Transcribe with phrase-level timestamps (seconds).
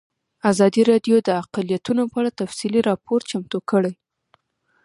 [0.51, 3.93] ازادي راډیو د اقلیتونه په اړه تفصیلي راپور چمتو کړی.